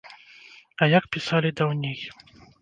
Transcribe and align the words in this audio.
А 0.85 0.87
як 0.97 1.05
пісалі 1.17 1.53
даўней. 1.61 1.99